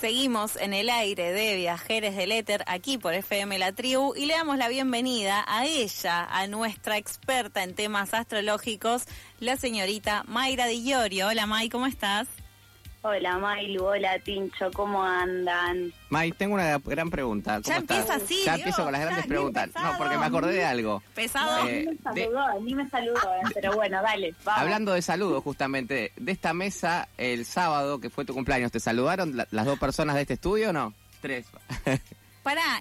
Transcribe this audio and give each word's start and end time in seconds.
Seguimos 0.00 0.56
en 0.56 0.72
el 0.72 0.88
aire 0.88 1.30
de 1.30 1.56
Viajeres 1.56 2.16
del 2.16 2.32
Éter 2.32 2.64
aquí 2.66 2.96
por 2.96 3.12
FM 3.12 3.58
La 3.58 3.72
Tribu 3.72 4.14
y 4.16 4.24
le 4.24 4.32
damos 4.32 4.56
la 4.56 4.70
bienvenida 4.70 5.44
a 5.46 5.66
ella, 5.66 6.24
a 6.24 6.46
nuestra 6.46 6.96
experta 6.96 7.62
en 7.62 7.74
temas 7.74 8.14
astrológicos, 8.14 9.04
la 9.40 9.58
señorita 9.58 10.24
Mayra 10.26 10.64
Di 10.68 10.84
Llorio. 10.84 11.26
Hola 11.26 11.44
May, 11.44 11.68
¿cómo 11.68 11.84
estás? 11.84 12.28
Hola 13.02 13.38
Mailu, 13.38 13.82
hola 13.82 14.18
Tincho, 14.18 14.70
¿cómo 14.72 15.02
andan? 15.02 15.90
May, 16.10 16.32
tengo 16.32 16.54
una 16.54 16.76
gran 16.78 17.08
pregunta. 17.08 17.58
ya 17.60 17.76
empieza 17.76 18.16
así. 18.16 18.42
Ya 18.44 18.56
empiezo 18.56 18.84
con 18.84 18.92
las 18.92 19.00
grandes 19.00 19.26
preguntas. 19.26 19.70
No, 19.74 19.96
porque 19.96 20.18
me 20.18 20.26
acordé 20.26 20.52
de 20.52 20.64
algo. 20.66 21.02
Pesado. 21.14 21.66
Eh, 21.66 21.86
ni 21.86 21.94
me 21.94 22.02
saludó, 22.02 22.60
ni 22.60 22.74
me 22.74 22.88
saludó, 22.90 23.34
eh, 23.36 23.50
pero 23.54 23.72
bueno, 23.74 24.02
dale, 24.02 24.34
vamos. 24.44 24.62
Hablando 24.62 24.92
de 24.92 25.00
saludos, 25.00 25.42
justamente, 25.42 26.12
de 26.14 26.32
esta 26.32 26.52
mesa, 26.52 27.08
el 27.16 27.46
sábado, 27.46 28.00
que 28.00 28.10
fue 28.10 28.26
tu 28.26 28.34
cumpleaños, 28.34 28.70
¿te 28.70 28.80
saludaron 28.80 29.34
las 29.50 29.66
dos 29.66 29.78
personas 29.78 30.16
de 30.16 30.22
este 30.22 30.34
estudio 30.34 30.68
o 30.68 30.72
no? 30.74 30.92
Tres. 31.22 31.46
Pará, 32.42 32.80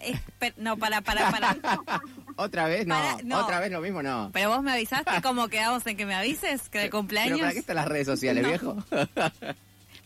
no, 0.58 0.77
para, 0.77 1.02
para, 1.02 1.32
para. 1.32 1.58
¿Otra 2.38 2.68
vez? 2.68 2.88
No. 2.88 2.98
¿Otra 3.40 3.60
vez 3.60 3.72
lo 3.72 3.82
mismo? 3.82 4.02
No. 4.02 4.32
Pero 4.34 4.49
vos 4.49 4.63
me 4.63 4.72
avisaste, 4.72 5.12
¿cómo 5.24 5.48
quedamos 5.49 5.86
en 5.86 5.98
que 5.98 6.05
me 6.05 6.16
avises? 6.16 6.70
¿Que 6.70 6.80
de 6.80 6.90
cumpleaños? 6.90 7.38
¿Pero 7.38 7.44
para 7.44 7.54
qué 7.54 7.60
están 7.60 7.76
las 7.76 7.88
redes 7.88 8.08
sociales, 8.08 8.46
viejo? 8.46 8.77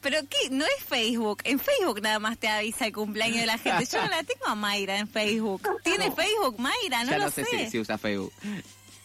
Pero 0.03 0.19
qué, 0.29 0.49
no 0.51 0.65
es 0.65 0.83
Facebook. 0.85 1.39
En 1.45 1.59
Facebook 1.59 2.01
nada 2.01 2.19
más 2.19 2.37
te 2.37 2.49
avisa 2.49 2.85
el 2.85 2.93
cumpleaños 2.93 3.39
de 3.39 3.45
la 3.47 3.57
gente. 3.57 3.85
Yo 3.85 4.01
no 4.01 4.09
la 4.09 4.23
tengo 4.23 4.45
a 4.45 4.55
Mayra 4.55 4.97
en 4.97 5.07
Facebook. 5.07 5.67
¿Tiene 5.83 6.11
Facebook 6.11 6.59
Mayra? 6.59 7.05
No 7.05 7.11
ya 7.11 7.17
lo 7.17 7.25
no 7.25 7.31
sé, 7.31 7.45
Si, 7.45 7.69
si, 7.71 7.79
usa 7.79 7.97
Facebook. 7.97 8.33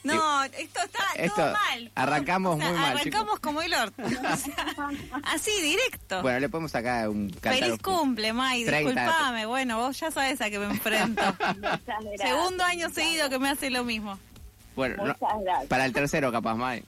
No, 0.03 0.45
esto 0.45 0.81
está 0.85 1.35
todo 1.35 1.53
mal. 1.53 1.91
Arrancamos 1.95 2.57
muy 2.57 2.73
mal. 2.73 2.97
Arrancamos 2.97 3.41
como 3.41 3.63
el 3.63 3.75
orto. 3.75 4.03
así, 5.25 5.51
directo. 5.61 6.23
Bueno, 6.23 6.41
le 6.41 6.49
ponemos 6.49 6.75
acá 6.75 7.09
un 7.09 7.31
Feliz 7.41 7.81
cumple, 7.83 8.33
May. 8.33 8.65
Disculpame. 8.65 9.47
Bueno, 9.47 9.79
vos 9.79 9.99
ya 9.99 10.11
sabes 10.11 10.41
a 10.41 10.51
qué 10.51 10.59
me 10.59 10.67
enfrento. 10.67 11.23
Segundo 12.17 12.65
año 12.65 12.91
seguido 12.91 13.29
que 13.29 13.39
me 13.39 13.51
hace 13.51 13.71
lo 13.71 13.85
mismo. 13.85 14.19
Bueno, 14.77 15.17
para 15.69 15.85
el 15.85 15.93
tercero 15.93 16.31
capaz, 16.31 16.55
May. 16.55 16.85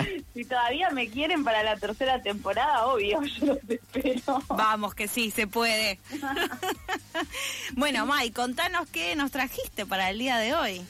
si 0.34 0.44
todavía 0.44 0.90
me 0.90 1.08
quieren 1.08 1.44
para 1.44 1.62
la 1.62 1.76
tercera 1.76 2.20
temporada, 2.22 2.86
obvio, 2.86 3.22
yo 3.40 3.46
los 3.46 3.58
espero. 3.68 4.42
Vamos, 4.48 4.94
que 4.94 5.08
sí, 5.08 5.30
se 5.30 5.46
puede. 5.46 5.98
bueno, 7.76 8.06
Mai, 8.06 8.30
contanos 8.30 8.88
qué 8.88 9.14
nos 9.16 9.30
trajiste 9.30 9.86
para 9.86 10.10
el 10.10 10.18
día 10.18 10.38
de 10.38 10.54
hoy. 10.54 10.82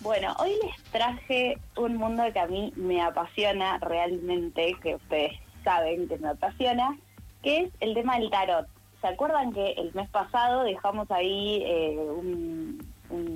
Bueno, 0.00 0.36
hoy 0.38 0.52
les 0.62 0.82
traje 0.92 1.58
un 1.76 1.96
mundo 1.96 2.22
que 2.32 2.38
a 2.38 2.46
mí 2.46 2.72
me 2.76 3.02
apasiona 3.02 3.78
realmente, 3.78 4.76
que 4.82 4.94
ustedes 4.94 5.32
saben 5.64 6.06
que 6.06 6.18
me 6.18 6.28
apasiona, 6.28 6.96
que 7.42 7.62
es 7.62 7.72
el 7.80 7.94
tema 7.94 8.18
del 8.18 8.30
tarot. 8.30 8.68
¿Se 9.00 9.08
acuerdan 9.08 9.52
que 9.52 9.72
el 9.72 9.92
mes 9.94 10.08
pasado 10.10 10.62
dejamos 10.62 11.10
ahí 11.10 11.62
eh, 11.64 11.96
un, 11.98 12.86
un, 13.10 13.35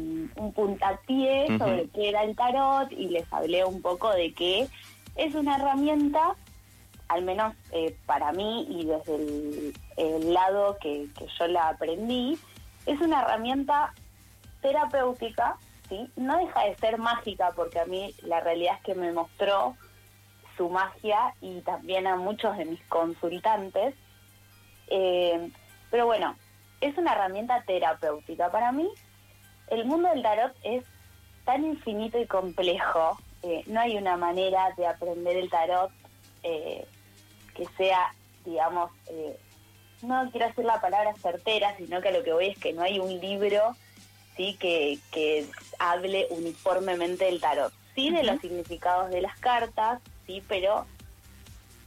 puntapié 0.55 1.59
sobre 1.59 1.89
qué 1.91 2.09
era 2.11 2.23
el 2.25 2.37
tarot 2.37 2.91
y 2.93 3.09
les 3.09 3.31
hablé 3.33 3.65
un 3.65 3.83
poco 3.83 4.11
de 4.11 4.33
que 4.33 4.69
es 5.17 5.35
una 5.35 5.57
herramienta, 5.57 6.37
al 7.09 7.23
menos 7.23 7.55
eh, 7.73 7.97
para 8.07 8.33
mí 8.33 8.67
y 8.71 8.87
desde 8.87 9.73
el, 9.97 10.33
lado 10.33 10.79
que, 10.81 11.09
yo 11.39 11.47
la 11.49 11.69
aprendí, 11.69 12.39
es 12.87 13.01
una 13.01 13.23
herramienta 13.23 13.93
terapéutica, 14.63 15.57
¿sí? 15.89 16.11
No 16.17 16.39
deja 16.39 16.65
de 16.65 16.77
ser 16.77 16.99
mágica 16.99 17.53
porque 17.55 17.81
a 17.81 17.85
mí 17.85 18.15
la 18.23 18.41
realidad 18.41 18.77
es 18.77 18.83
que 18.83 18.95
me 18.95 19.13
mostró 19.13 19.77
su 20.57 20.69
magia 20.69 21.35
y 21.41 21.61
también 21.61 22.07
a 22.07 22.17
muchos 22.17 22.57
de 22.57 22.65
mis 22.65 22.83
consultantes. 22.89 23.95
Eh, 24.89 25.51
pero 25.91 26.07
bueno, 26.07 26.37
es 26.81 26.97
una 26.97 27.13
herramienta 27.13 27.63
terapéutica 27.67 28.51
para 28.51 28.73
mí 28.73 28.89
el 29.71 29.85
mundo 29.85 30.09
del 30.11 30.23
tarot 30.23 30.55
es 30.63 30.85
tan 31.45 31.65
infinito 31.65 32.19
y 32.19 32.27
complejo, 32.27 33.19
eh, 33.43 33.63
no 33.67 33.81
hay 33.81 33.97
una 33.97 34.17
manera 34.17 34.73
de 34.77 34.87
aprender 34.87 35.37
el 35.37 35.49
tarot 35.49 35.91
eh, 36.43 36.87
que 37.55 37.67
sea, 37.77 38.15
digamos, 38.45 38.91
eh, 39.09 39.39
no 40.03 40.29
quiero 40.31 40.49
decir 40.49 40.65
la 40.65 40.81
palabra 40.81 41.15
certera, 41.15 41.75
sino 41.77 42.01
que 42.01 42.13
lo 42.13 42.23
que 42.23 42.33
voy 42.33 42.47
es 42.49 42.59
que 42.59 42.73
no 42.73 42.83
hay 42.83 42.99
un 42.99 43.19
libro 43.21 43.77
sí 44.37 44.57
que, 44.59 44.99
que 45.13 45.47
hable 45.79 46.27
uniformemente 46.31 47.27
del 47.27 47.41
tarot. 47.41 47.73
Sí, 47.95 48.11
de 48.11 48.23
los 48.23 48.41
significados 48.41 49.11
de 49.11 49.21
las 49.21 49.39
cartas, 49.41 50.01
sí, 50.27 50.43
pero 50.49 50.87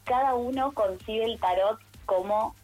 cada 0.03 0.35
uno 0.35 0.71
concibe 0.73 1.25
el 1.25 1.39
tarot 1.39 1.79
como 2.05 2.55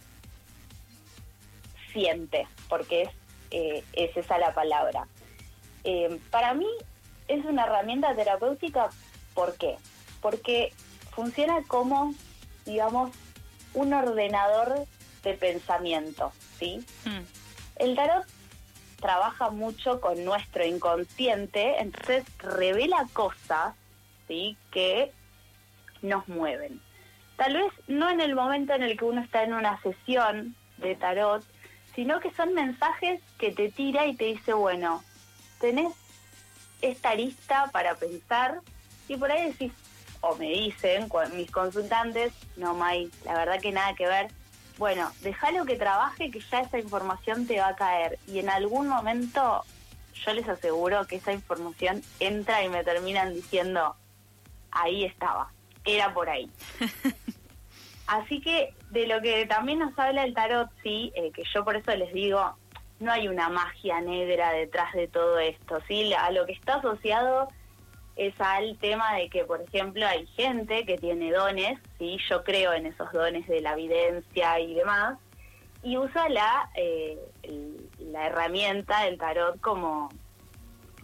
siente, 1.91 2.47
porque 2.67 3.03
es 3.03 3.09
eh, 3.51 3.83
es 3.93 4.15
esa 4.15 4.37
la 4.37 4.53
palabra. 4.53 5.07
Eh, 5.83 6.19
para 6.29 6.53
mí 6.53 6.67
es 7.27 7.43
una 7.45 7.65
herramienta 7.65 8.15
terapéutica, 8.15 8.89
¿por 9.33 9.55
qué? 9.57 9.77
Porque 10.21 10.73
funciona 11.11 11.63
como, 11.67 12.13
digamos, 12.65 13.11
un 13.73 13.93
ordenador 13.93 14.85
de 15.23 15.33
pensamiento, 15.33 16.31
¿sí? 16.57 16.85
Hmm. 17.05 17.23
El 17.75 17.95
tarot 17.95 18.25
trabaja 18.99 19.49
mucho 19.49 20.01
con 20.01 20.23
nuestro 20.25 20.65
inconsciente, 20.65 21.79
entonces 21.79 22.25
revela 22.39 23.07
cosas, 23.13 23.75
¿sí? 24.27 24.57
Que 24.71 25.11
nos 26.01 26.27
mueven. 26.27 26.81
Tal 27.37 27.53
vez 27.53 27.71
no 27.87 28.09
en 28.09 28.19
el 28.19 28.35
momento 28.35 28.73
en 28.73 28.83
el 28.83 28.97
que 28.97 29.05
uno 29.05 29.21
está 29.21 29.43
en 29.43 29.53
una 29.53 29.81
sesión 29.81 30.55
de 30.77 30.95
tarot, 30.95 31.43
sino 31.95 32.19
que 32.19 32.31
son 32.31 32.53
mensajes 32.53 33.21
que 33.37 33.51
te 33.51 33.71
tira 33.71 34.05
y 34.05 34.15
te 34.15 34.25
dice, 34.25 34.53
bueno, 34.53 35.03
tenés 35.59 35.93
esta 36.81 37.15
lista 37.15 37.69
para 37.71 37.95
pensar 37.95 38.61
y 39.07 39.17
por 39.17 39.31
ahí 39.31 39.47
decís, 39.47 39.73
o 40.21 40.35
me 40.35 40.49
dicen 40.49 41.09
mis 41.33 41.51
consultantes, 41.51 42.33
no, 42.57 42.73
May, 42.73 43.09
la 43.25 43.33
verdad 43.33 43.59
que 43.61 43.71
nada 43.71 43.93
que 43.95 44.07
ver. 44.07 44.27
Bueno, 44.77 45.11
déjalo 45.21 45.65
que 45.65 45.75
trabaje, 45.75 46.31
que 46.31 46.39
ya 46.39 46.61
esa 46.61 46.79
información 46.79 47.47
te 47.47 47.59
va 47.59 47.69
a 47.69 47.75
caer. 47.75 48.17
Y 48.27 48.39
en 48.39 48.49
algún 48.49 48.87
momento, 48.87 49.65
yo 50.25 50.33
les 50.33 50.47
aseguro 50.47 51.05
que 51.05 51.17
esa 51.17 51.33
información 51.33 52.01
entra 52.19 52.63
y 52.63 52.69
me 52.69 52.83
terminan 52.83 53.33
diciendo, 53.33 53.95
ahí 54.71 55.03
estaba, 55.05 55.51
era 55.83 56.13
por 56.13 56.29
ahí. 56.29 56.49
Así 58.09 58.41
que 58.41 58.73
de 58.89 59.05
lo 59.05 59.21
que 59.21 59.45
también 59.45 59.77
nos 59.77 59.97
habla 59.99 60.23
el 60.23 60.33
tarot, 60.33 60.67
sí, 60.81 61.11
eh, 61.13 61.31
que 61.31 61.43
yo 61.53 61.63
por 61.63 61.75
eso 61.75 61.95
les 61.95 62.11
digo, 62.11 62.55
no 62.99 63.11
hay 63.11 63.27
una 63.27 63.49
magia 63.49 64.01
negra 64.01 64.51
detrás 64.51 64.91
de 64.93 65.07
todo 65.07 65.37
esto, 65.37 65.77
sí, 65.87 66.11
a 66.15 66.31
lo 66.31 66.47
que 66.47 66.53
está 66.53 66.77
asociado 66.77 67.47
es 68.15 68.33
al 68.41 68.79
tema 68.79 69.13
de 69.13 69.29
que, 69.29 69.45
por 69.45 69.61
ejemplo, 69.61 70.07
hay 70.07 70.25
gente 70.25 70.87
que 70.87 70.97
tiene 70.97 71.31
dones, 71.31 71.79
sí, 71.99 72.17
yo 72.27 72.43
creo 72.43 72.73
en 72.73 72.87
esos 72.87 73.11
dones 73.11 73.47
de 73.47 73.61
la 73.61 73.73
evidencia 73.73 74.59
y 74.59 74.73
demás, 74.73 75.19
y 75.83 75.95
usa 75.97 76.29
la, 76.29 76.67
eh, 76.75 77.19
la 77.99 78.25
herramienta 78.25 79.03
del 79.03 79.19
tarot 79.19 79.61
como 79.61 80.09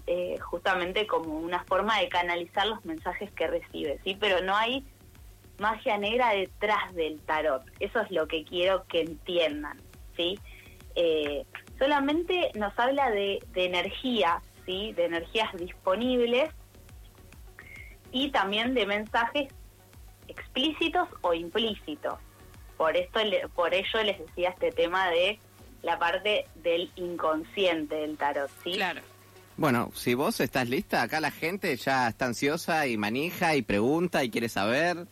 eh, 0.07 0.39
justamente 0.39 1.05
como 1.05 1.37
una 1.37 1.63
forma 1.65 1.99
de 1.99 2.09
canalizar 2.09 2.65
los 2.65 2.83
mensajes 2.83 3.31
que 3.33 3.45
recibe, 3.45 3.99
sí, 4.03 4.17
pero 4.19 4.41
no 4.41 4.55
hay 4.55 4.83
magia 5.59 5.97
negra 5.97 6.29
detrás 6.29 6.93
del 6.93 7.19
tarot. 7.21 7.63
Eso 7.79 8.01
es 8.01 8.11
lo 8.11 8.27
que 8.27 8.43
quiero 8.43 8.85
que 8.87 9.01
entiendan, 9.01 9.79
¿sí? 10.15 10.39
Eh, 10.95 11.45
solamente 11.77 12.51
nos 12.55 12.77
habla 12.79 13.09
de, 13.11 13.39
de 13.53 13.65
energía, 13.65 14.41
¿sí? 14.65 14.93
De 14.93 15.05
energías 15.05 15.53
disponibles 15.57 16.49
y 18.11 18.29
también 18.31 18.73
de 18.73 18.85
mensajes 18.85 19.53
explícitos 20.27 21.09
o 21.21 21.33
implícitos. 21.33 22.15
Por 22.77 22.95
esto, 22.97 23.19
por 23.55 23.73
ello 23.73 24.03
les 24.03 24.19
decía 24.19 24.49
este 24.49 24.71
tema 24.71 25.09
de 25.09 25.39
la 25.81 25.99
parte 25.99 26.45
del 26.55 26.91
inconsciente 26.95 27.95
del 27.95 28.17
tarot, 28.17 28.49
¿sí? 28.63 28.73
Claro. 28.73 29.01
Bueno, 29.57 29.91
si 29.93 30.15
vos 30.15 30.41
estás 30.41 30.67
lista, 30.67 31.01
acá 31.01 31.21
la 31.21 31.31
gente 31.31 31.75
ya 31.77 32.09
está 32.09 32.25
ansiosa 32.25 32.87
y 32.87 32.97
manija 32.97 33.55
y 33.55 33.61
pregunta 33.61 34.23
y 34.23 34.29
quiere 34.29 34.49
saber. 34.49 35.07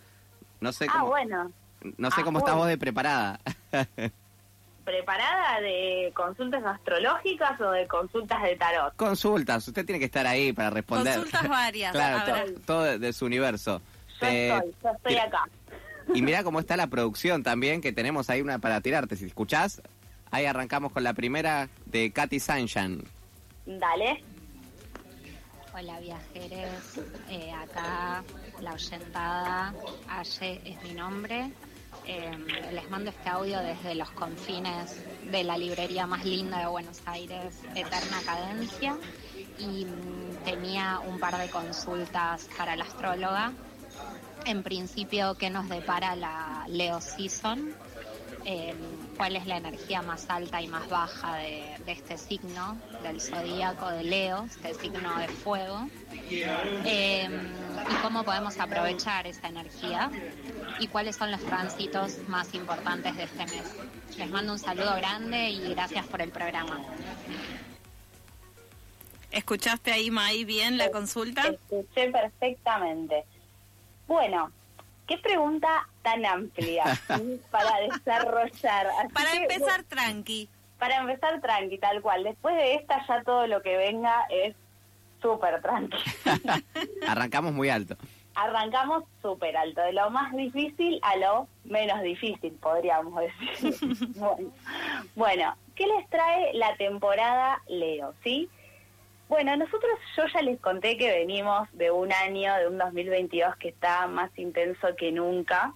No 0.64 0.72
sé 0.72 0.88
ah, 0.90 1.04
bueno. 1.04 1.52
No 1.98 2.10
sé 2.10 2.22
ah, 2.22 2.24
cómo 2.24 2.40
estás 2.40 2.56
vos 2.56 2.68
de 2.70 2.78
preparada. 2.78 3.38
¿Preparada 4.86 5.60
de 5.60 6.14
consultas 6.16 6.64
astrológicas 6.64 7.60
o 7.60 7.72
de 7.72 7.86
consultas 7.86 8.42
de 8.42 8.56
tarot? 8.56 8.96
Consultas, 8.96 9.68
usted 9.68 9.86
tiene 9.86 10.00
que 10.00 10.06
estar 10.06 10.26
ahí 10.26 10.54
para 10.54 10.70
responder. 10.70 11.16
Consultas 11.16 11.50
varias. 11.50 11.92
claro, 11.92 12.46
todo 12.66 12.98
de, 12.98 13.12
su 13.12 13.26
universo. 13.26 13.82
Yo 14.22 14.28
estoy, 14.28 14.74
yo 14.82 14.90
estoy 14.92 15.18
acá. 15.18 15.50
Y 16.14 16.22
mira 16.22 16.46
cómo 16.46 16.62
está 16.62 16.78
la 16.78 16.88
producción 16.88 17.44
también, 17.44 17.82
que 17.82 17.92
tenemos 17.92 18.30
ahí 18.30 18.40
una 18.40 18.60
para 18.60 18.80
tirarte. 18.80 19.18
Si 19.18 19.26
escuchás, 19.26 19.82
ahí 20.32 20.46
arrancamos 20.46 20.94
con 20.94 21.04
la 21.04 21.14
primera 21.14 21.68
de 21.88 22.10
Katy 22.12 22.40
Sunshine. 22.40 23.04
Dale. 23.66 24.24
Hola 25.76 26.00
viajeros, 26.00 27.00
eh, 27.30 27.52
acá 27.52 28.24
la 28.62 28.74
oyentada, 28.74 29.74
Aye 30.08 30.62
es 30.66 30.84
mi 30.84 30.94
nombre. 30.94 31.52
Eh, 32.06 32.38
les 32.72 32.90
mando 32.92 33.10
este 33.10 33.28
audio 33.30 33.60
desde 33.60 33.96
los 33.96 34.12
confines 34.12 35.04
de 35.32 35.44
la 35.44 35.58
librería 35.58 36.06
más 36.06 36.26
linda 36.26 36.60
de 36.60 36.68
Buenos 36.68 37.02
Aires, 37.06 37.60
Eterna 37.74 38.22
Cadencia, 38.24 38.96
y 39.58 39.86
mm, 39.86 40.44
tenía 40.46 41.00
un 41.00 41.20
par 41.20 41.40
de 41.40 41.50
consultas 41.50 42.48
para 42.56 42.76
la 42.76 42.84
astróloga. 42.84 43.54
En 44.46 44.62
principio, 44.62 45.34
¿qué 45.40 45.50
nos 45.50 45.70
depara 45.70 46.16
la 46.16 46.66
Leo 46.68 47.02
Season? 47.02 47.74
Eh, 48.46 48.74
¿Cuál 49.16 49.36
es 49.36 49.46
la 49.46 49.58
energía 49.58 50.02
más 50.02 50.30
alta 50.30 50.62
y 50.62 50.68
más 50.68 50.90
baja 50.90 51.36
de, 51.38 51.64
de 51.86 51.92
este 51.92 52.18
signo, 52.18 52.78
del 53.04 53.22
zodíaco 53.22 53.90
de 53.90 54.04
Leo, 54.04 54.46
este 54.46 54.74
signo 54.74 55.18
de 55.18 55.28
fuego? 55.28 55.88
Eh, 56.30 57.30
y 57.90 57.94
cómo 58.02 58.24
podemos 58.24 58.60
aprovechar 58.60 59.28
esa 59.28 59.48
energía 59.48 60.10
y 60.80 60.88
cuáles 60.88 61.16
son 61.16 61.32
los 61.32 61.42
tránsitos 61.42 62.18
más 62.28 62.54
importantes 62.54 63.16
de 63.16 63.24
este 63.24 63.46
mes. 63.46 63.64
Les 64.18 64.30
mando 64.30 64.54
un 64.54 64.60
saludo 64.60 64.96
grande 64.96 65.50
y 65.50 65.74
gracias 65.74 66.06
por 66.08 66.22
el 66.22 66.32
programa. 66.32 66.82
¿Escuchaste 69.32 69.92
ahí, 69.92 70.12
May, 70.12 70.44
bien 70.44 70.78
la 70.78 70.92
consulta? 70.92 71.48
Escuché 71.48 72.12
perfectamente. 72.12 73.26
Bueno, 74.08 74.52
qué 75.08 75.18
pregunta 75.18 75.88
tan 76.04 76.26
amplia 76.26 76.84
para 77.52 77.80
desarrollar. 77.80 78.88
Así 79.00 79.14
Para 79.14 79.32
que, 79.32 79.38
empezar, 79.38 79.84
tranqui. 79.84 80.50
Para 80.78 80.98
empezar 80.98 81.42
tranqui, 81.42 81.78
tal 81.80 82.02
cual. 82.02 82.24
Después 82.24 82.56
de 82.56 82.76
esta 82.76 83.06
ya 83.08 83.24
todo 83.24 83.48
lo 83.48 83.62
que 83.64 83.76
venga 83.78 84.26
es 84.30 84.56
súper 85.22 85.62
tranqui. 85.62 85.98
Arrancamos 87.08 87.54
muy 87.54 87.70
alto. 87.70 87.96
Arrancamos 88.36 89.04
súper 89.22 89.56
alto, 89.56 89.82
de 89.82 89.94
lo 89.94 90.10
más 90.10 90.36
difícil 90.36 91.00
a 91.04 91.16
lo 91.18 91.48
menos 91.66 92.02
difícil, 92.02 92.52
podríamos 92.54 93.14
decir. 93.16 93.76
bueno, 94.16 94.52
bueno, 95.16 95.56
¿qué 95.76 95.86
les 95.88 96.10
trae 96.10 96.54
la 96.56 96.76
temporada 96.76 97.62
Leo? 97.68 98.14
¿Sí? 98.24 98.50
Bueno, 99.30 99.56
nosotros, 99.56 100.00
yo 100.18 100.24
ya 100.34 100.42
les 100.42 100.60
conté 100.60 100.98
que 100.98 101.12
venimos 101.12 101.68
de 101.74 101.92
un 101.92 102.12
año, 102.12 102.56
de 102.56 102.68
un 102.68 102.78
2022 102.78 103.56
que 103.56 103.70
está 103.70 104.08
más 104.08 104.30
intenso 104.38 104.96
que 104.96 105.12
nunca. 105.12 105.74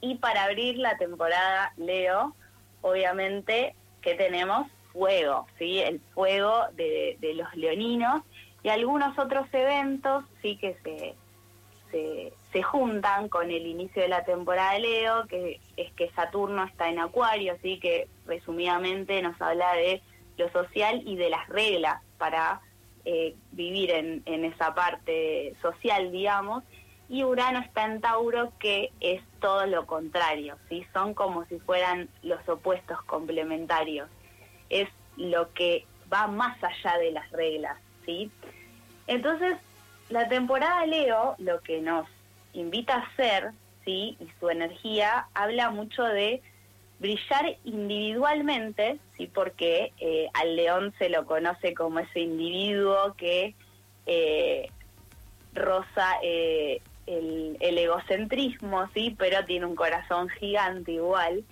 Y 0.00 0.16
para 0.16 0.44
abrir 0.44 0.78
la 0.78 0.96
temporada 0.96 1.72
Leo, 1.76 2.34
obviamente 2.82 3.74
que 4.00 4.14
tenemos 4.14 4.66
fuego, 4.92 5.46
¿sí? 5.58 5.80
El 5.80 6.00
fuego 6.14 6.66
de, 6.74 7.16
de 7.20 7.34
los 7.34 7.54
leoninos 7.54 8.22
y 8.62 8.68
algunos 8.68 9.18
otros 9.18 9.46
eventos, 9.52 10.24
sí 10.42 10.56
que 10.56 10.76
se, 10.82 11.14
se, 11.90 12.32
se 12.52 12.62
juntan 12.62 13.28
con 13.28 13.50
el 13.50 13.66
inicio 13.66 14.02
de 14.02 14.08
la 14.08 14.24
temporada 14.24 14.72
de 14.72 14.80
Leo, 14.80 15.26
que 15.26 15.60
es 15.76 15.92
que 15.92 16.10
Saturno 16.10 16.64
está 16.64 16.88
en 16.88 16.98
Acuario, 16.98 17.54
así 17.54 17.78
que 17.78 18.08
resumidamente 18.26 19.22
nos 19.22 19.40
habla 19.40 19.72
de 19.74 20.02
lo 20.36 20.50
social 20.50 21.02
y 21.06 21.16
de 21.16 21.30
las 21.30 21.48
reglas 21.48 22.02
para 22.18 22.60
eh, 23.04 23.34
vivir 23.52 23.90
en, 23.90 24.22
en 24.26 24.44
esa 24.44 24.74
parte 24.74 25.54
social, 25.62 26.12
digamos, 26.12 26.64
y 27.10 27.24
Urano 27.24 27.58
está 27.58 27.86
en 27.86 28.00
Tauro, 28.00 28.52
que 28.60 28.92
es 29.00 29.20
todo 29.40 29.66
lo 29.66 29.84
contrario, 29.84 30.56
¿sí? 30.68 30.86
Son 30.92 31.12
como 31.12 31.44
si 31.46 31.58
fueran 31.58 32.08
los 32.22 32.48
opuestos 32.48 33.02
complementarios. 33.02 34.08
Es 34.68 34.88
lo 35.16 35.52
que 35.52 35.86
va 36.10 36.28
más 36.28 36.56
allá 36.62 36.98
de 36.98 37.10
las 37.10 37.28
reglas, 37.32 37.76
¿sí? 38.06 38.30
Entonces, 39.08 39.56
la 40.08 40.28
temporada 40.28 40.86
Leo 40.86 41.34
lo 41.38 41.60
que 41.62 41.80
nos 41.80 42.06
invita 42.52 42.94
a 42.94 43.00
hacer, 43.00 43.50
¿sí? 43.84 44.16
Y 44.20 44.28
su 44.38 44.48
energía 44.48 45.26
habla 45.34 45.70
mucho 45.70 46.04
de 46.04 46.40
brillar 47.00 47.56
individualmente, 47.64 49.00
¿sí? 49.16 49.26
Porque 49.26 49.92
eh, 49.98 50.28
al 50.34 50.54
león 50.54 50.94
se 50.96 51.08
lo 51.08 51.26
conoce 51.26 51.74
como 51.74 51.98
ese 51.98 52.20
individuo 52.20 53.14
que 53.16 53.56
eh, 54.06 54.70
roza 55.54 56.06
eh, 56.22 56.80
el, 57.18 57.56
el 57.60 57.78
egocentrismo, 57.78 58.88
¿sí? 58.94 59.14
Pero 59.18 59.44
tiene 59.44 59.66
un 59.66 59.74
corazón 59.76 60.28
gigante 60.28 60.92
igual. 60.92 61.44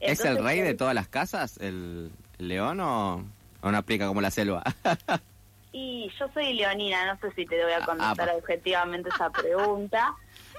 ¿Es 0.00 0.24
el 0.24 0.42
rey 0.42 0.60
de 0.60 0.74
todas 0.74 0.94
las 0.94 1.08
casas, 1.08 1.58
el, 1.58 2.10
el 2.38 2.48
león, 2.48 2.80
o, 2.80 3.24
o 3.60 3.70
no 3.70 3.76
aplica 3.76 4.06
como 4.06 4.20
la 4.20 4.30
selva? 4.30 4.62
Y 5.72 6.10
yo 6.18 6.26
soy 6.34 6.52
leonina, 6.54 7.06
no 7.14 7.20
sé 7.20 7.32
si 7.36 7.46
te 7.46 7.62
voy 7.62 7.72
a 7.72 7.84
contestar 7.86 8.28
Ah, 8.28 8.32
pa. 8.32 8.38
objetivamente 8.38 9.08
esa 9.08 9.30
pregunta, 9.30 10.12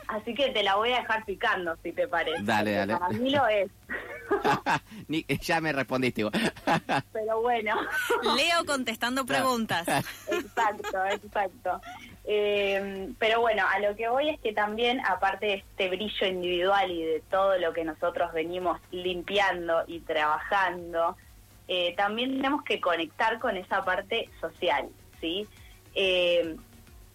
así 0.08 0.34
que 0.34 0.52
te 0.52 0.64
la 0.64 0.76
voy 0.78 0.94
a 0.94 1.00
dejar 1.02 1.26
picando, 1.26 1.76
si 1.84 1.92
te 1.92 2.08
parece. 2.08 2.42
Dale, 2.44 2.72
dale. 2.72 2.96
Para 2.96 3.10
mí 3.10 3.30
lo 3.30 3.46
es, 3.50 3.70
Ni- 5.10 5.26
ya 5.42 5.60
me 5.60 5.74
respondiste. 5.74 6.22
igual. 6.22 6.54
pero 7.12 7.42
bueno, 7.42 7.76
Leo 8.38 8.64
contestando 8.66 9.26
preguntas. 9.26 9.86
exacto, 10.32 11.06
exacto. 11.06 11.82
Eh, 12.24 13.10
pero 13.18 13.42
bueno, 13.42 13.64
a 13.68 13.80
lo 13.80 13.96
que 13.96 14.08
voy 14.08 14.30
es 14.30 14.40
que 14.40 14.54
también, 14.54 15.02
aparte 15.06 15.46
de 15.48 15.54
este 15.56 15.90
brillo 15.90 16.28
individual 16.28 16.92
y 16.92 17.04
de 17.04 17.20
todo 17.30 17.58
lo 17.58 17.74
que 17.74 17.84
nosotros 17.84 18.32
venimos 18.34 18.80
limpiando 18.92 19.84
y 19.88 20.02
trabajando, 20.02 21.18
eh, 21.68 21.94
también 21.96 22.36
tenemos 22.36 22.64
que 22.64 22.80
conectar 22.80 23.40
con 23.40 23.58
esa 23.58 23.84
parte 23.84 24.30
social, 24.40 24.90
¿sí? 25.20 25.48
Eh, 25.96 26.56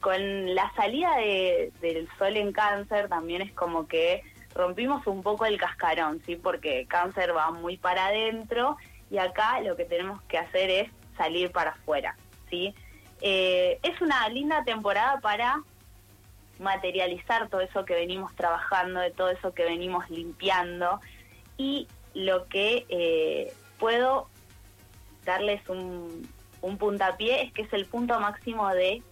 con 0.00 0.54
la 0.54 0.72
salida 0.74 1.16
de- 1.16 1.72
del 1.80 2.08
sol 2.18 2.36
en 2.36 2.52
cáncer 2.52 3.08
también 3.08 3.42
es 3.42 3.52
como 3.52 3.86
que 3.86 4.22
rompimos 4.54 5.06
un 5.06 5.22
poco 5.22 5.46
el 5.46 5.58
cascarón, 5.58 6.22
¿sí? 6.26 6.36
Porque 6.36 6.86
cáncer 6.88 7.34
va 7.36 7.50
muy 7.50 7.76
para 7.76 8.06
adentro 8.06 8.76
y 9.10 9.18
acá 9.18 9.60
lo 9.60 9.76
que 9.76 9.84
tenemos 9.84 10.20
que 10.22 10.38
hacer 10.38 10.70
es 10.70 10.90
salir 11.16 11.50
para 11.52 11.70
afuera, 11.70 12.16
¿sí? 12.50 12.74
Eh, 13.20 13.78
es 13.82 14.00
una 14.00 14.28
linda 14.28 14.64
temporada 14.64 15.20
para 15.20 15.62
materializar 16.58 17.48
todo 17.48 17.60
eso 17.60 17.84
que 17.84 17.94
venimos 17.94 18.34
trabajando, 18.34 19.00
de 19.00 19.10
todo 19.10 19.30
eso 19.30 19.52
que 19.52 19.64
venimos 19.64 20.08
limpiando 20.10 21.00
y 21.56 21.88
lo 22.14 22.46
que 22.46 22.86
eh, 22.88 23.52
puedo 23.78 24.28
darles 25.24 25.66
un, 25.68 26.28
un 26.62 26.78
puntapié 26.78 27.42
es 27.42 27.52
que 27.52 27.62
es 27.62 27.72
el 27.72 27.86
punto 27.86 28.18
máximo 28.20 28.68
de 28.70 29.02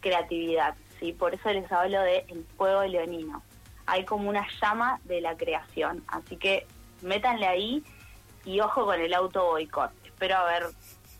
creatividad, 0.00 0.74
¿sí? 1.00 1.12
Por 1.12 1.34
eso 1.34 1.52
les 1.52 1.70
hablo 1.72 2.00
de 2.02 2.24
el 2.28 2.44
fuego 2.56 2.84
leonino. 2.84 3.42
Hay 3.86 4.04
como 4.04 4.28
una 4.28 4.46
llama 4.60 5.00
de 5.04 5.20
la 5.20 5.36
creación, 5.36 6.04
así 6.06 6.36
que 6.36 6.66
métanle 7.00 7.46
ahí 7.46 7.82
y 8.44 8.60
ojo 8.60 8.84
con 8.84 9.00
el 9.00 9.12
auto 9.14 9.44
boicot. 9.46 9.90
Espero 10.04 10.36
haber 10.36 10.64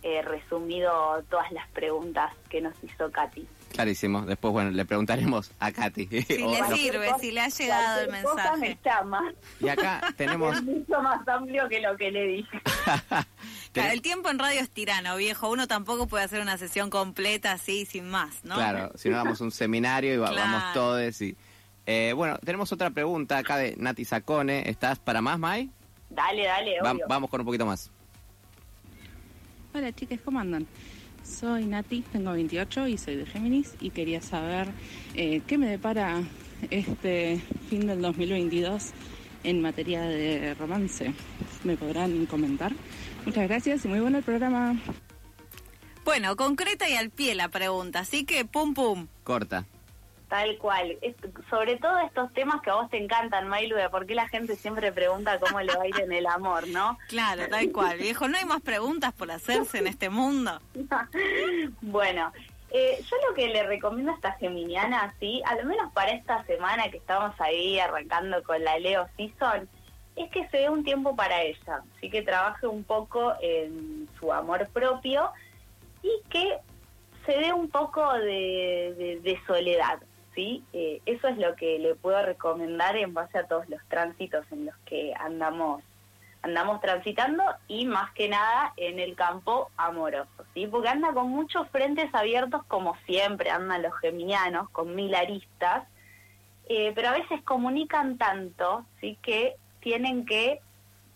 eh, 0.02 0.22
resumido 0.22 1.22
todas 1.30 1.50
las 1.52 1.68
preguntas 1.70 2.32
que 2.50 2.60
nos 2.60 2.74
hizo 2.82 3.10
Katy. 3.10 3.46
Clarísimo. 3.72 4.22
Después, 4.22 4.52
bueno, 4.52 4.70
le 4.70 4.84
preguntaremos 4.84 5.50
a 5.58 5.72
Katy. 5.72 6.06
Si 6.22 6.42
O- 6.42 6.50
le 6.50 6.60
no. 6.68 6.76
sirve, 6.76 7.10
si 7.20 7.30
le 7.30 7.40
ha 7.40 7.48
llegado 7.48 8.00
el 8.02 8.10
mensaje. 8.10 8.58
me 8.60 8.78
llama. 8.84 9.32
Y 9.60 9.68
acá 9.68 10.00
tenemos... 10.16 10.56
Es 10.56 10.62
mucho 10.64 11.00
más 11.00 11.26
amplio 11.26 11.68
que 11.68 11.80
lo 11.80 11.96
que 11.96 12.10
le 12.10 12.26
dije. 12.26 12.60
Claro, 13.72 13.92
el 13.92 14.02
tiempo 14.02 14.28
en 14.28 14.38
radio 14.38 14.60
es 14.60 14.68
tirano, 14.68 15.16
viejo. 15.16 15.48
Uno 15.50 15.66
tampoco 15.66 16.06
puede 16.06 16.24
hacer 16.24 16.42
una 16.42 16.58
sesión 16.58 16.90
completa 16.90 17.52
así, 17.52 17.86
sin 17.86 18.06
más, 18.10 18.44
¿no? 18.44 18.56
Claro, 18.56 18.92
si 18.96 19.08
no 19.08 19.16
damos 19.16 19.40
un 19.40 19.50
seminario 19.50 20.12
y 20.12 20.18
va- 20.18 20.28
Claro. 20.28 20.42
vamos 20.52 20.72
todos 20.74 21.22
y... 21.22 21.34
Eh, 21.86 22.12
bueno, 22.14 22.36
tenemos 22.44 22.70
otra 22.70 22.90
pregunta 22.90 23.38
acá 23.38 23.56
de 23.56 23.74
Nati 23.78 24.04
Sacone. 24.04 24.68
¿Estás 24.68 24.98
para 24.98 25.22
más, 25.22 25.38
Mai? 25.38 25.70
Dale, 26.10 26.44
dale, 26.44 26.80
Va- 26.84 26.92
obvio. 26.92 27.06
vamos 27.08 27.30
con 27.30 27.40
un 27.40 27.46
poquito 27.46 27.64
más. 27.64 27.90
Hola 29.74 29.90
chicas, 29.90 30.20
¿cómo 30.22 30.38
andan? 30.38 30.66
Soy 31.24 31.64
Nati, 31.64 32.02
tengo 32.12 32.32
28 32.32 32.88
y 32.88 32.98
soy 32.98 33.16
de 33.16 33.24
Géminis 33.24 33.74
y 33.80 33.88
quería 33.88 34.20
saber 34.20 34.68
eh, 35.14 35.40
qué 35.46 35.56
me 35.56 35.66
depara 35.66 36.22
este 36.70 37.40
fin 37.70 37.86
del 37.86 38.02
2022 38.02 38.90
en 39.44 39.62
materia 39.62 40.02
de 40.02 40.52
romance. 40.54 41.14
¿Me 41.64 41.78
podrán 41.78 42.26
comentar? 42.26 42.72
Muchas 43.24 43.48
gracias 43.48 43.86
y 43.86 43.88
muy 43.88 44.00
bueno 44.00 44.18
el 44.18 44.24
programa. 44.24 44.78
Bueno, 46.04 46.36
concreta 46.36 46.86
y 46.90 46.94
al 46.94 47.08
pie 47.08 47.34
la 47.34 47.48
pregunta, 47.48 48.00
así 48.00 48.24
que 48.26 48.44
pum 48.44 48.74
pum. 48.74 49.06
Corta. 49.24 49.64
Tal 50.32 50.56
cual. 50.56 50.96
Es- 51.02 51.14
sobre 51.50 51.76
todo 51.76 51.98
estos 51.98 52.32
temas 52.32 52.62
que 52.62 52.70
a 52.70 52.74
vos 52.76 52.88
te 52.88 52.96
encantan, 52.96 53.48
Mailu, 53.48 53.76
de 53.76 53.90
por 53.90 54.06
qué 54.06 54.14
la 54.14 54.26
gente 54.28 54.56
siempre 54.56 54.90
pregunta 54.90 55.38
cómo 55.38 55.60
le 55.60 55.76
va 55.76 55.82
a 55.82 55.86
ir 55.88 56.00
en 56.00 56.10
el 56.10 56.26
amor, 56.26 56.66
¿no? 56.68 56.96
Claro, 57.08 57.42
tal 57.50 57.70
cual, 57.70 57.98
viejo. 57.98 58.26
No 58.28 58.38
hay 58.38 58.46
más 58.46 58.62
preguntas 58.62 59.12
por 59.12 59.30
hacerse 59.30 59.76
en 59.80 59.88
este 59.88 60.08
mundo. 60.08 60.58
bueno, 61.82 62.32
eh, 62.70 62.98
yo 63.10 63.16
lo 63.28 63.34
que 63.34 63.48
le 63.48 63.62
recomiendo 63.64 64.12
a 64.12 64.14
esta 64.14 64.32
geminiana, 64.32 65.14
sí, 65.20 65.42
al 65.44 65.66
menos 65.66 65.92
para 65.92 66.12
esta 66.12 66.42
semana 66.44 66.90
que 66.90 66.96
estamos 66.96 67.38
ahí 67.38 67.78
arrancando 67.78 68.42
con 68.42 68.64
la 68.64 68.78
Leo 68.78 69.06
Season, 69.18 69.68
es 70.16 70.30
que 70.30 70.48
se 70.48 70.56
dé 70.58 70.70
un 70.70 70.82
tiempo 70.82 71.14
para 71.14 71.42
ella, 71.42 71.82
así 71.96 72.08
que 72.10 72.22
trabaje 72.22 72.66
un 72.66 72.84
poco 72.84 73.34
en 73.42 74.08
su 74.18 74.32
amor 74.32 74.66
propio 74.72 75.30
y 76.02 76.10
que 76.30 76.56
se 77.26 77.32
dé 77.32 77.52
un 77.52 77.68
poco 77.68 78.12
de, 78.14 78.94
de- 78.96 79.20
de 79.22 79.38
soledad, 79.46 79.98
¿sí? 80.34 80.64
Eh, 80.72 81.00
eso 81.06 81.28
es 81.28 81.38
lo 81.38 81.54
que 81.56 81.78
le 81.78 81.94
puedo 81.94 82.22
recomendar 82.22 82.96
en 82.96 83.14
base 83.14 83.38
a 83.38 83.46
todos 83.46 83.68
los 83.68 83.80
tránsitos 83.88 84.44
en 84.52 84.66
los 84.66 84.76
que 84.86 85.12
andamos 85.18 85.82
andamos 86.42 86.80
transitando 86.80 87.44
y 87.68 87.86
más 87.86 88.10
que 88.14 88.28
nada 88.28 88.72
en 88.76 88.98
el 88.98 89.14
campo 89.14 89.70
amoroso, 89.76 90.44
¿sí? 90.52 90.66
Porque 90.66 90.88
anda 90.88 91.12
con 91.12 91.28
muchos 91.28 91.68
frentes 91.68 92.12
abiertos 92.12 92.64
como 92.66 92.96
siempre 93.06 93.50
andan 93.50 93.82
los 93.82 93.96
geminianos, 94.00 94.68
con 94.70 94.94
mil 94.96 95.14
aristas, 95.14 95.86
eh, 96.68 96.90
pero 96.96 97.10
a 97.10 97.12
veces 97.12 97.40
comunican 97.42 98.18
tanto, 98.18 98.84
¿sí? 99.00 99.16
Que 99.22 99.54
tienen 99.80 100.26
que 100.26 100.60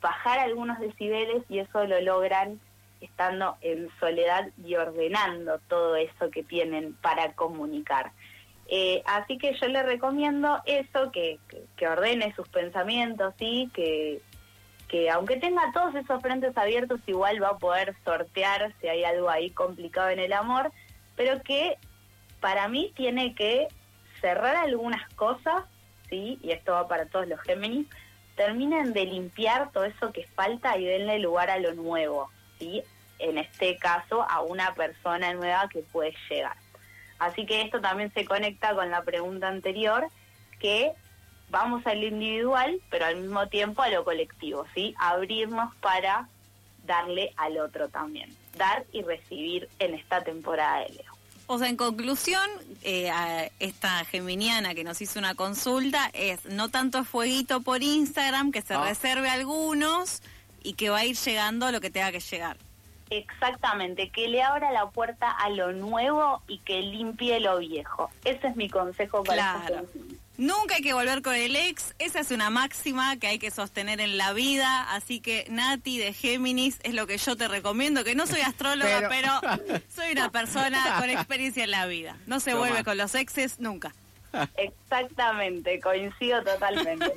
bajar 0.00 0.38
algunos 0.38 0.78
decibeles 0.78 1.42
y 1.48 1.58
eso 1.58 1.84
lo 1.86 2.00
logran 2.00 2.60
estando 3.00 3.56
en 3.60 3.90
soledad 3.98 4.48
y 4.64 4.76
ordenando 4.76 5.58
todo 5.68 5.96
eso 5.96 6.30
que 6.30 6.44
tienen 6.44 6.94
para 6.94 7.32
comunicar. 7.32 8.12
Eh, 8.68 9.02
así 9.06 9.38
que 9.38 9.54
yo 9.54 9.68
le 9.68 9.82
recomiendo 9.82 10.60
eso, 10.66 11.12
que, 11.12 11.38
ordene 11.86 12.34
sus 12.34 12.48
pensamientos, 12.48 13.34
¿sí? 13.38 13.70
que, 13.72 14.20
que 14.88 15.08
aunque 15.10 15.36
tenga 15.36 15.70
todos 15.72 15.94
esos 15.94 16.20
frentes 16.20 16.56
abiertos, 16.56 17.00
igual 17.06 17.42
va 17.42 17.50
a 17.50 17.58
poder 17.58 17.94
sortear 18.04 18.72
si 18.80 18.88
hay 18.88 19.04
algo 19.04 19.30
ahí 19.30 19.50
complicado 19.50 20.10
en 20.10 20.18
el 20.18 20.32
amor, 20.32 20.72
pero 21.14 21.40
que 21.42 21.76
para 22.40 22.68
mí 22.68 22.92
tiene 22.96 23.34
que 23.34 23.68
cerrar 24.20 24.56
algunas 24.56 25.08
cosas, 25.14 25.64
¿sí? 26.10 26.38
y 26.42 26.50
esto 26.50 26.72
va 26.72 26.88
para 26.88 27.06
todos 27.06 27.28
los 27.28 27.40
Géminis, 27.42 27.86
terminen 28.34 28.92
de 28.92 29.04
limpiar 29.04 29.70
todo 29.72 29.84
eso 29.84 30.12
que 30.12 30.26
falta 30.34 30.76
y 30.76 30.84
denle 30.84 31.20
lugar 31.20 31.50
a 31.50 31.58
lo 31.58 31.72
nuevo, 31.74 32.30
¿sí? 32.58 32.82
en 33.18 33.38
este 33.38 33.78
caso 33.78 34.22
a 34.28 34.42
una 34.42 34.74
persona 34.74 35.32
nueva 35.34 35.68
que 35.68 35.80
puede 35.80 36.14
llegar. 36.28 36.56
Así 37.18 37.46
que 37.46 37.62
esto 37.62 37.80
también 37.80 38.12
se 38.12 38.24
conecta 38.24 38.74
con 38.74 38.90
la 38.90 39.02
pregunta 39.02 39.48
anterior, 39.48 40.06
que 40.60 40.92
vamos 41.50 41.86
al 41.86 42.02
individual, 42.02 42.80
pero 42.90 43.06
al 43.06 43.16
mismo 43.16 43.48
tiempo 43.48 43.82
a 43.82 43.88
lo 43.88 44.04
colectivo, 44.04 44.66
¿sí? 44.74 44.94
Abrirnos 44.98 45.74
para 45.76 46.28
darle 46.84 47.32
al 47.36 47.58
otro 47.58 47.88
también. 47.88 48.34
Dar 48.56 48.84
y 48.92 49.02
recibir 49.02 49.68
en 49.78 49.94
esta 49.94 50.22
temporada 50.22 50.80
de 50.80 50.90
Leo. 50.90 51.16
O 51.48 51.58
sea, 51.58 51.68
en 51.68 51.76
conclusión, 51.76 52.42
eh, 52.82 53.08
a 53.10 53.48
esta 53.60 54.04
geminiana 54.04 54.74
que 54.74 54.82
nos 54.82 55.00
hizo 55.00 55.18
una 55.18 55.34
consulta 55.36 56.10
es 56.12 56.44
no 56.46 56.70
tanto 56.70 57.04
fueguito 57.04 57.60
por 57.60 57.82
Instagram, 57.82 58.50
que 58.50 58.62
se 58.62 58.74
ah. 58.74 58.84
reserve 58.84 59.30
algunos 59.30 60.22
y 60.64 60.74
que 60.74 60.90
va 60.90 60.98
a 60.98 61.04
ir 61.04 61.16
llegando 61.16 61.70
lo 61.70 61.80
que 61.80 61.90
tenga 61.90 62.10
que 62.10 62.18
llegar. 62.18 62.56
Exactamente, 63.10 64.10
que 64.10 64.28
le 64.28 64.42
abra 64.42 64.72
la 64.72 64.90
puerta 64.90 65.30
a 65.30 65.48
lo 65.50 65.72
nuevo 65.72 66.42
y 66.48 66.58
que 66.58 66.80
limpie 66.80 67.40
lo 67.40 67.58
viejo. 67.58 68.10
Ese 68.24 68.48
es 68.48 68.56
mi 68.56 68.68
consejo 68.68 69.22
para 69.22 69.62
claro. 69.66 69.86
Nunca 70.38 70.74
hay 70.74 70.82
que 70.82 70.92
volver 70.92 71.22
con 71.22 71.34
el 71.34 71.56
ex, 71.56 71.94
esa 71.98 72.20
es 72.20 72.30
una 72.30 72.50
máxima 72.50 73.16
que 73.16 73.26
hay 73.26 73.38
que 73.38 73.50
sostener 73.50 74.00
en 74.00 74.18
la 74.18 74.34
vida, 74.34 74.82
así 74.92 75.20
que 75.20 75.46
Nati 75.48 75.96
de 75.96 76.12
Géminis 76.12 76.78
es 76.82 76.92
lo 76.92 77.06
que 77.06 77.16
yo 77.16 77.36
te 77.36 77.48
recomiendo, 77.48 78.04
que 78.04 78.14
no 78.14 78.26
soy 78.26 78.42
astróloga, 78.42 79.08
pero, 79.08 79.30
soy 79.94 80.12
una 80.12 80.30
persona 80.30 80.96
con 80.98 81.08
experiencia 81.08 81.64
en 81.64 81.70
la 81.70 81.86
vida. 81.86 82.18
No 82.26 82.40
se 82.40 82.54
vuelve 82.54 82.84
con 82.84 82.98
los 82.98 83.14
exes 83.14 83.60
nunca. 83.60 83.94
Exactamente, 84.56 85.80
coincido 85.80 86.42
totalmente. 86.42 87.12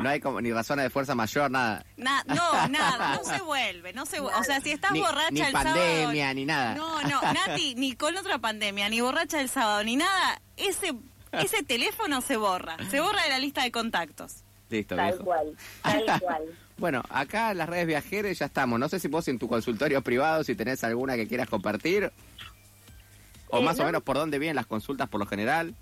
No 0.00 0.08
hay 0.08 0.20
como, 0.20 0.40
ni 0.40 0.52
razones 0.52 0.84
de 0.84 0.90
fuerza 0.90 1.14
mayor, 1.14 1.50
nada. 1.50 1.84
no, 1.96 2.68
nada, 2.68 3.16
no 3.16 3.24
se 3.24 3.40
vuelve, 3.42 3.92
no 3.92 4.06
se 4.06 4.20
O 4.20 4.44
sea, 4.44 4.60
si 4.60 4.72
estás 4.72 4.92
borracha 4.92 5.30
ni 5.30 5.40
el 5.40 5.52
pandemia, 5.52 6.34
ni 6.34 6.44
nada. 6.44 6.74
No, 6.74 7.02
no, 7.02 7.20
Nati, 7.20 7.74
ni 7.76 7.94
con 7.94 8.16
otra 8.16 8.38
pandemia, 8.38 8.88
ni 8.88 9.00
borracha 9.00 9.40
el 9.40 9.48
sábado, 9.48 9.82
ni 9.84 9.96
nada, 9.96 10.40
ese, 10.56 10.94
ese 11.32 11.62
teléfono 11.62 12.20
se 12.20 12.36
borra, 12.36 12.76
se 12.90 13.00
borra 13.00 13.22
de 13.22 13.30
la 13.30 13.38
lista 13.38 13.62
de 13.62 13.70
contactos. 13.70 14.42
Listo, 14.68 14.96
Tal 14.96 15.16
cual, 15.18 15.56
tal 15.82 16.04
cual. 16.20 16.42
Bueno, 16.78 17.02
acá 17.08 17.52
en 17.52 17.58
las 17.58 17.68
redes 17.68 17.86
viajeras 17.86 18.38
ya 18.38 18.46
estamos. 18.46 18.78
No 18.78 18.88
sé 18.88 19.00
si 19.00 19.08
vos 19.08 19.26
en 19.28 19.38
tu 19.38 19.48
consultorio 19.48 20.02
privado, 20.02 20.44
si 20.44 20.54
tenés 20.54 20.84
alguna 20.84 21.16
que 21.16 21.26
quieras 21.26 21.48
compartir. 21.48 22.12
O 23.48 23.58
eh, 23.60 23.62
más 23.62 23.78
o 23.78 23.84
menos 23.84 24.02
por 24.02 24.16
dónde 24.16 24.38
vienen 24.38 24.56
las 24.56 24.66
consultas 24.66 25.08
por 25.08 25.20
lo 25.20 25.26
general. 25.26 25.74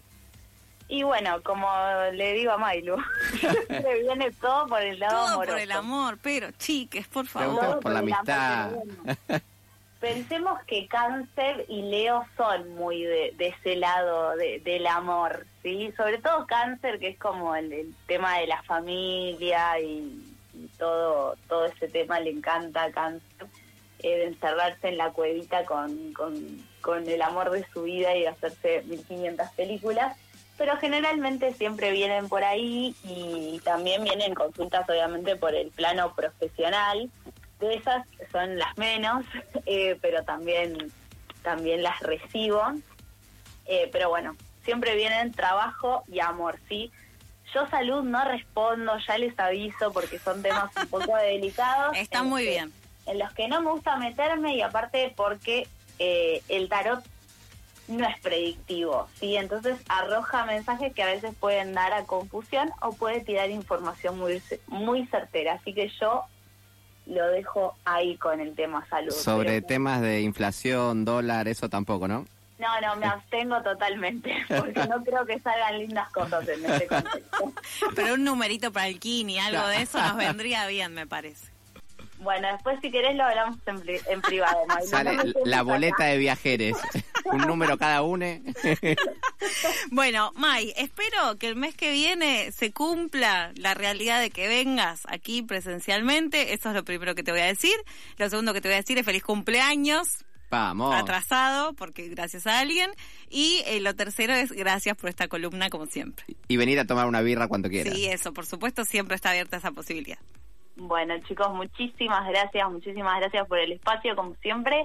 Y 0.88 1.02
bueno, 1.02 1.42
como 1.42 1.66
le 2.12 2.34
digo 2.34 2.52
a 2.52 2.58
Mailu, 2.58 2.96
le 3.68 4.02
viene 4.02 4.30
todo 4.32 4.66
por 4.66 4.82
el 4.82 4.98
lado 4.98 5.26
todo 5.26 5.36
por 5.36 5.58
el 5.58 5.72
amor, 5.72 6.18
pero 6.22 6.50
chiques, 6.58 7.08
por 7.08 7.26
favor. 7.26 7.80
por 7.80 7.92
la 7.92 8.00
amistad. 8.00 8.72
Pensemos 10.00 10.60
que 10.64 10.86
Cáncer 10.86 11.64
y 11.66 11.80
Leo 11.80 12.26
son 12.36 12.74
muy 12.74 13.04
de, 13.04 13.34
ese 13.38 13.76
lado 13.76 14.36
del 14.36 14.86
amor, 14.86 15.46
¿sí? 15.62 15.94
Sobre 15.96 16.18
todo 16.18 16.46
Cáncer, 16.46 16.98
que 16.98 17.08
es 17.08 17.18
como 17.18 17.56
el, 17.56 17.94
tema 18.06 18.38
de 18.38 18.46
la 18.46 18.62
familia 18.64 19.80
y, 19.80 20.30
todo 20.78 21.36
todo 21.48 21.64
ese 21.64 21.88
tema 21.88 22.20
le 22.20 22.30
encanta 22.30 22.84
a 22.84 22.92
Cáncer, 22.92 23.48
eh, 24.00 24.18
de 24.18 24.24
encerrarse 24.26 24.88
en 24.88 24.98
la 24.98 25.10
cuevita 25.10 25.64
con, 25.64 26.12
con, 26.12 26.62
con 26.82 27.08
el 27.08 27.22
amor 27.22 27.50
de 27.50 27.66
su 27.72 27.84
vida 27.84 28.14
y 28.14 28.26
hacerse 28.26 28.82
1500 28.82 29.48
películas 29.56 30.18
pero 30.56 30.76
generalmente 30.76 31.52
siempre 31.54 31.90
vienen 31.90 32.28
por 32.28 32.44
ahí 32.44 32.94
y 33.04 33.60
también 33.64 34.04
vienen 34.04 34.34
consultas 34.34 34.88
obviamente 34.88 35.36
por 35.36 35.54
el 35.54 35.70
plano 35.70 36.14
profesional. 36.14 37.10
De 37.58 37.74
esas 37.74 38.06
son 38.30 38.58
las 38.58 38.76
menos, 38.78 39.24
eh, 39.66 39.98
pero 40.00 40.22
también, 40.24 40.92
también 41.42 41.82
las 41.82 42.00
recibo. 42.00 42.62
Eh, 43.66 43.88
pero 43.92 44.10
bueno, 44.10 44.36
siempre 44.64 44.94
vienen 44.94 45.32
trabajo 45.32 46.04
y 46.08 46.20
amor, 46.20 46.58
¿sí? 46.68 46.92
Yo 47.52 47.68
salud 47.68 48.02
no 48.02 48.24
respondo, 48.24 48.92
ya 49.06 49.18
les 49.18 49.38
aviso 49.38 49.92
porque 49.92 50.18
son 50.18 50.42
temas 50.42 50.70
un 50.76 50.88
poco 50.88 51.16
delicados. 51.22 51.96
Está 51.96 52.22
muy 52.22 52.44
bien. 52.44 52.72
En 53.06 53.18
los 53.18 53.32
que 53.34 53.48
no 53.48 53.60
me 53.60 53.70
gusta 53.70 53.96
meterme 53.96 54.56
y 54.56 54.62
aparte 54.62 55.12
porque 55.14 55.68
eh, 55.98 56.42
el 56.48 56.68
tarot 56.68 57.04
no 57.88 58.06
es 58.08 58.18
predictivo, 58.20 59.08
¿sí? 59.18 59.36
Entonces 59.36 59.78
arroja 59.88 60.44
mensajes 60.46 60.92
que 60.94 61.02
a 61.02 61.06
veces 61.06 61.34
pueden 61.38 61.72
dar 61.74 61.92
a 61.92 62.04
confusión 62.04 62.70
o 62.80 62.92
puede 62.92 63.20
tirar 63.20 63.50
información 63.50 64.18
muy, 64.18 64.42
muy 64.68 65.06
certera. 65.06 65.54
Así 65.54 65.74
que 65.74 65.90
yo 66.00 66.24
lo 67.06 67.26
dejo 67.28 67.76
ahí 67.84 68.16
con 68.16 68.40
el 68.40 68.54
tema 68.54 68.86
salud. 68.88 69.12
Sobre 69.12 69.60
temas 69.60 70.00
de 70.00 70.22
inflación, 70.22 71.04
dólar, 71.04 71.48
eso 71.48 71.68
tampoco, 71.68 72.08
¿no? 72.08 72.24
No, 72.58 72.80
no, 72.80 72.96
me 72.96 73.06
abstengo 73.06 73.60
totalmente, 73.62 74.32
porque 74.48 74.86
no 74.86 75.02
creo 75.02 75.26
que 75.26 75.38
salgan 75.40 75.78
lindas 75.78 76.10
cosas 76.10 76.48
en 76.48 76.64
este 76.64 76.86
contexto. 76.86 77.52
Pero 77.96 78.14
un 78.14 78.24
numerito 78.24 78.72
para 78.72 78.88
el 78.88 79.00
kini, 79.00 79.38
algo 79.38 79.66
de 79.66 79.82
eso 79.82 80.00
nos 80.00 80.16
vendría 80.16 80.66
bien, 80.66 80.94
me 80.94 81.06
parece. 81.06 81.54
Bueno, 82.18 82.48
después 82.50 82.78
si 82.80 82.90
querés 82.90 83.16
lo 83.16 83.24
hablamos 83.24 83.58
en, 83.66 84.22
privado. 84.22 84.58
Sale 84.86 85.34
la 85.44 85.62
boleta 85.62 86.04
de 86.04 86.16
viajeros, 86.16 86.78
un 87.24 87.38
número 87.42 87.78
cada 87.78 88.02
uno. 88.02 88.24
bueno, 89.90 90.32
May, 90.36 90.72
espero 90.76 91.38
que 91.38 91.48
el 91.48 91.56
mes 91.56 91.74
que 91.74 91.92
viene 91.92 92.52
se 92.52 92.72
cumpla 92.72 93.52
la 93.56 93.74
realidad 93.74 94.20
de 94.20 94.30
que 94.30 94.48
vengas 94.48 95.02
aquí 95.08 95.42
presencialmente. 95.42 96.54
Eso 96.54 96.70
es 96.70 96.74
lo 96.74 96.84
primero 96.84 97.14
que 97.14 97.22
te 97.22 97.32
voy 97.32 97.40
a 97.40 97.46
decir. 97.46 97.74
Lo 98.18 98.28
segundo 98.28 98.52
que 98.52 98.60
te 98.60 98.68
voy 98.68 98.74
a 98.74 98.78
decir 98.78 98.98
es 98.98 99.04
feliz 99.04 99.22
cumpleaños. 99.22 100.24
Vamos. 100.50 100.94
Atrasado, 100.94 101.72
porque 101.72 102.08
gracias 102.08 102.46
a 102.46 102.60
alguien. 102.60 102.90
Y 103.28 103.62
eh, 103.66 103.80
lo 103.80 103.94
tercero 103.94 104.34
es 104.34 104.52
gracias 104.52 104.96
por 104.96 105.10
esta 105.10 105.26
columna, 105.26 105.68
como 105.68 105.86
siempre. 105.86 106.24
Y 106.48 106.56
venir 106.56 106.78
a 106.78 106.86
tomar 106.86 107.06
una 107.06 107.22
birra 107.22 107.48
cuando 107.48 107.68
quieras. 107.68 107.94
Sí, 107.94 108.06
eso, 108.06 108.32
por 108.32 108.46
supuesto, 108.46 108.84
siempre 108.84 109.16
está 109.16 109.30
abierta 109.30 109.56
esa 109.56 109.72
posibilidad. 109.72 110.18
Bueno, 110.76 111.14
chicos, 111.28 111.52
muchísimas 111.54 112.26
gracias, 112.28 112.70
muchísimas 112.70 113.20
gracias 113.20 113.46
por 113.46 113.58
el 113.58 113.72
espacio, 113.72 114.16
como 114.16 114.34
siempre, 114.42 114.84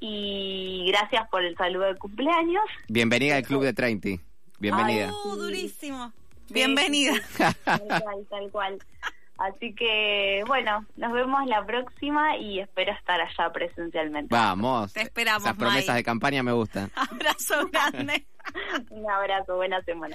y 0.00 0.86
gracias 0.88 1.28
por 1.28 1.44
el 1.44 1.56
saludo 1.56 1.84
de 1.84 1.96
cumpleaños. 1.96 2.64
Bienvenida 2.88 3.36
al 3.36 3.42
Club 3.42 3.62
de 3.62 3.72
30. 3.72 4.08
Bienvenida. 4.58 5.12
uh, 5.24 5.36
durísimo. 5.36 6.12
Bienvenida. 6.48 7.14
tal 7.64 7.78
cual, 7.86 8.26
tal 8.28 8.50
cual. 8.50 8.78
Así 9.38 9.74
que, 9.74 10.44
bueno, 10.46 10.84
nos 10.96 11.12
vemos 11.12 11.46
la 11.46 11.64
próxima 11.64 12.36
y 12.36 12.60
espero 12.60 12.92
estar 12.92 13.18
allá 13.20 13.50
presencialmente. 13.50 14.34
Vamos. 14.34 14.92
Te 14.92 15.00
esperamos. 15.00 15.44
Esas 15.44 15.56
promesas 15.56 15.94
de 15.96 16.04
campaña 16.04 16.42
me 16.42 16.52
gustan. 16.52 16.90
Abrazo 16.94 17.66
grande. 17.72 18.26
Un 18.90 19.10
abrazo, 19.10 19.56
buena 19.56 19.80
semana. 19.82 20.14